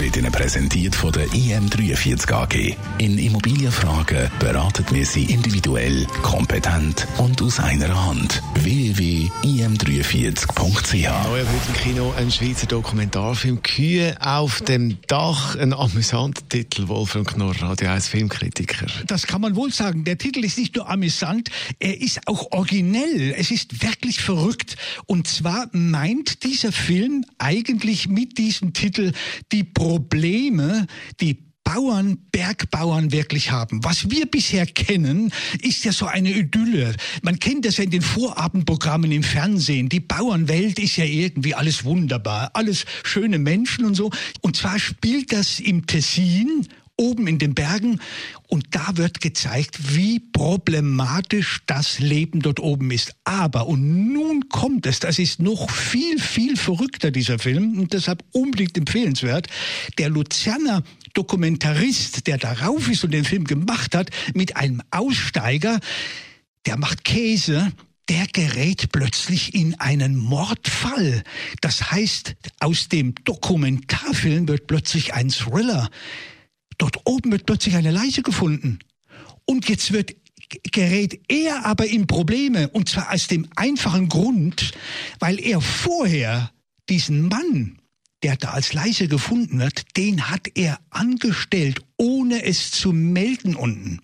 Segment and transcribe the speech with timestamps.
[0.00, 2.76] wird Ihnen präsentiert von der IM43 AG.
[2.98, 8.42] In Immobilienfragen beraten wir Sie individuell, kompetent und aus einer Hand.
[8.54, 15.56] www.im43.ch Neu heute im Kino ein Schweizer Dokumentarfilm Kühe auf dem Dach.
[15.56, 18.86] Ein amüsanter Titel, Wolfram Knorr, Radio 1 Filmkritiker.
[19.06, 20.04] Das kann man wohl sagen.
[20.04, 23.34] Der Titel ist nicht nur amüsant, er ist auch originell.
[23.36, 24.76] Es ist wirklich verrückt.
[25.06, 29.12] Und zwar meint dieser Film eigentlich mit diesem Titel
[29.52, 30.86] die Probleme,
[31.20, 33.84] die Bauern, Bergbauern wirklich haben.
[33.84, 36.96] Was wir bisher kennen, ist ja so eine Idylle.
[37.20, 39.90] Man kennt das ja in den Vorabendprogrammen im Fernsehen.
[39.90, 44.10] Die Bauernwelt ist ja irgendwie alles wunderbar, alles schöne Menschen und so.
[44.40, 48.00] Und zwar spielt das im Tessin oben in den Bergen
[48.48, 53.14] und da wird gezeigt, wie problematisch das Leben dort oben ist.
[53.24, 58.22] Aber, und nun kommt es, das ist noch viel, viel verrückter, dieser Film, und deshalb
[58.32, 59.48] unbedingt empfehlenswert,
[59.98, 60.82] der Luzerner
[61.14, 65.80] Dokumentarist, der darauf ist und den Film gemacht hat, mit einem Aussteiger,
[66.66, 67.72] der macht Käse,
[68.08, 71.22] der gerät plötzlich in einen Mordfall.
[71.60, 75.88] Das heißt, aus dem Dokumentarfilm wird plötzlich ein Thriller.
[76.78, 78.78] Dort oben wird plötzlich eine Leiche gefunden.
[79.44, 80.14] Und jetzt wird
[80.72, 84.72] gerät er aber in Probleme, und zwar aus dem einfachen Grund,
[85.18, 86.50] weil er vorher
[86.88, 87.78] diesen Mann,
[88.22, 94.00] der da als Leiche gefunden wird, den hat er angestellt, ohne es zu melden unten.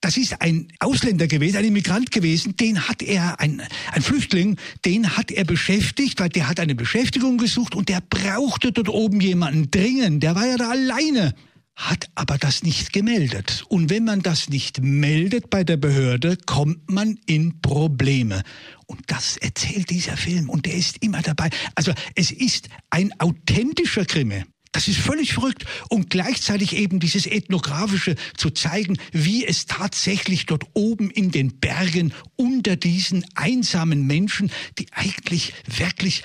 [0.00, 5.16] Das ist ein Ausländer gewesen, ein Immigrant gewesen, den hat er, ein, ein Flüchtling, den
[5.16, 9.70] hat er beschäftigt, weil der hat eine Beschäftigung gesucht und der brauchte dort oben jemanden
[9.70, 11.34] dringend, der war ja da alleine
[11.74, 13.64] hat aber das nicht gemeldet.
[13.68, 18.42] Und wenn man das nicht meldet bei der Behörde, kommt man in Probleme.
[18.86, 21.50] Und das erzählt dieser Film und der ist immer dabei.
[21.74, 24.44] Also es ist ein authentischer Krimi.
[24.72, 25.66] Das ist völlig verrückt.
[25.90, 32.14] Und gleichzeitig eben dieses ethnografische zu zeigen, wie es tatsächlich dort oben in den Bergen
[32.36, 36.22] unter diesen einsamen Menschen, die eigentlich wirklich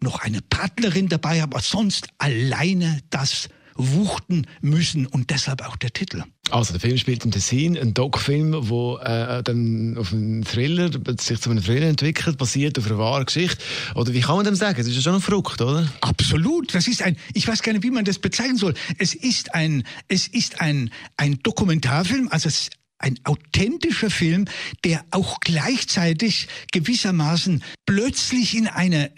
[0.00, 5.92] noch eine Partnerin dabei haben, aber sonst alleine das wuchten müssen und deshalb auch der
[5.92, 6.24] Titel.
[6.50, 11.40] Also der Film spielt in Tessin, ein Doc-Film, wo äh, dann auf einen Thriller, sich
[11.40, 13.62] zu einem Thriller entwickelt, basiert auf einer wahren Geschichte.
[13.94, 14.76] Oder wie kann man dem sagen?
[14.78, 15.88] Das ist ja schon ein Frucht, oder?
[16.00, 16.74] Absolut.
[16.74, 18.74] Das ist ein, ich weiß gar nicht, wie man das bezeichnen soll.
[18.98, 24.46] Es ist ein, es ist ein, ein Dokumentarfilm, also es ein authentischer Film,
[24.84, 29.10] der auch gleichzeitig gewissermaßen plötzlich in eine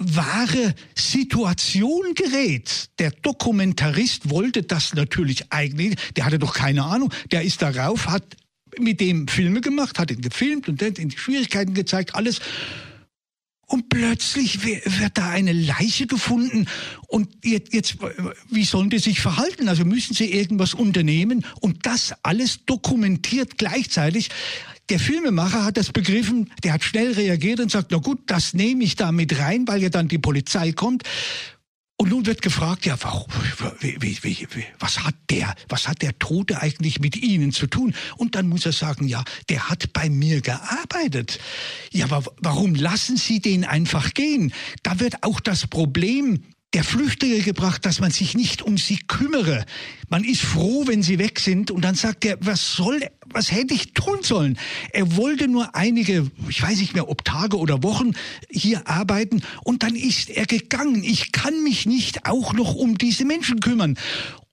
[0.00, 2.90] wahre Situation gerät.
[2.98, 8.24] Der Dokumentarist wollte das natürlich eigentlich, der hatte doch keine Ahnung, der ist darauf, hat
[8.78, 12.40] mit dem Filme gemacht, hat ihn gefilmt und dann in die Schwierigkeiten gezeigt, alles.
[13.66, 16.66] Und plötzlich wird da eine Leiche gefunden.
[17.06, 17.98] Und jetzt, jetzt,
[18.48, 19.68] wie sollen die sich verhalten?
[19.68, 21.46] Also müssen sie irgendwas unternehmen.
[21.60, 24.30] Und das alles dokumentiert gleichzeitig.
[24.90, 28.82] Der Filmemacher hat das begriffen, der hat schnell reagiert und sagt, na gut, das nehme
[28.82, 31.04] ich da mit rein, weil ja dann die Polizei kommt.
[31.96, 33.28] Und nun wird gefragt, ja, warum,
[33.80, 37.94] wie, wie, wie, was hat der, was hat der Tote eigentlich mit Ihnen zu tun?
[38.16, 41.38] Und dann muss er sagen, ja, der hat bei mir gearbeitet.
[41.92, 44.52] Ja, aber warum lassen Sie den einfach gehen?
[44.82, 46.42] Da wird auch das Problem
[46.72, 49.64] der Flüchtlinge gebracht, dass man sich nicht um sie kümmere.
[50.08, 53.74] Man ist froh, wenn sie weg sind und dann sagt er, was soll, was hätte
[53.74, 54.56] ich tun sollen?
[54.92, 58.12] Er wollte nur einige, ich weiß nicht mehr, ob Tage oder Wochen
[58.48, 61.02] hier arbeiten und dann ist er gegangen.
[61.02, 63.98] Ich kann mich nicht auch noch um diese Menschen kümmern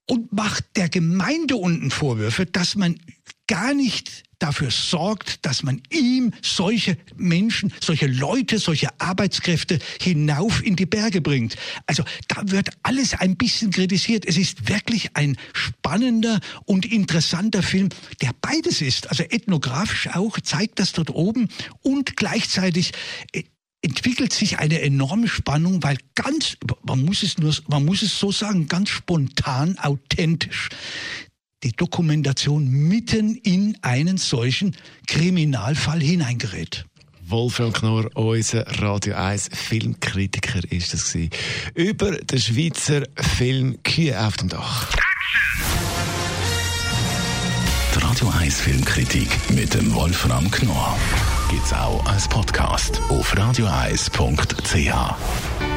[0.08, 3.00] und macht der Gemeinde unten Vorwürfe, dass man
[3.48, 10.76] gar nicht dafür sorgt, dass man ihm solche Menschen, solche Leute, solche Arbeitskräfte hinauf in
[10.76, 11.56] die Berge bringt.
[11.86, 14.26] Also da wird alles ein bisschen kritisiert.
[14.26, 17.90] Es ist wirklich ein spannender und interessanter Film,
[18.22, 19.10] der beides ist.
[19.10, 21.50] Also ethnografisch auch, zeigt das dort oben
[21.82, 22.92] und gleichzeitig
[23.34, 23.44] äh,
[23.82, 28.32] entwickelt sich eine enorme Spannung, weil ganz, man muss es nur, man muss es so
[28.32, 30.70] sagen, ganz spontan, authentisch
[31.64, 34.76] die Dokumentation mitten in einen solchen
[35.08, 36.86] Kriminalfall hineingerät.
[37.30, 41.32] Wolfram Knorr, unser Radio 1 Filmkritiker ist das gewesen.
[41.74, 44.96] Über den Schweizer Film Kühe auf dem Dach.
[47.94, 50.98] Die Radio 1 Filmkritik mit dem Wolfram Knorr
[51.50, 55.77] gibt's auch als Podcast auf radioeis.ch.